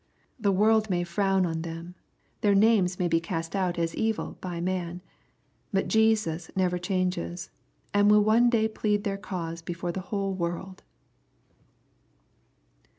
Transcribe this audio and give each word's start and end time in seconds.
The 0.39 0.51
world 0.51 0.89
may 0.89 1.03
frown 1.03 1.45
on 1.45 1.61
them. 1.61 1.93
Their 2.41 2.55
names 2.55 2.97
may 2.97 3.07
be 3.07 3.19
cast 3.19 3.55
out 3.55 3.77
as 3.77 3.93
evil 3.93 4.35
by 4.41 4.59
man. 4.59 5.03
But 5.71 5.87
Jesus 5.89 6.49
never 6.55 6.79
changes, 6.79 7.51
and 7.93 8.09
will 8.09 8.23
one 8.23 8.49
day 8.49 8.67
plead 8.67 9.03
their 9.03 9.17
cause 9.19 9.61
before 9.61 9.91
the 9.91 10.01
whole 10.09 10.33
world. 10.33 10.81